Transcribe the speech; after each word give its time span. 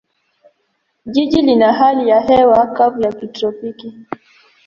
Jiji 1.05 1.41
lina 1.41 1.73
hali 1.73 2.09
ya 2.09 2.19
hewa 2.21 2.67
kavu 2.67 3.01
ya 3.01 3.11
kitropiki. 3.11 3.93